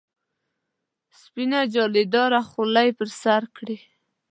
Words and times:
سپینه 1.19 1.59
جالۍ 1.73 2.05
داره 2.15 2.41
خولۍ 2.49 2.89
پر 2.97 3.07
سر 3.21 3.43
کړي. 3.55 3.77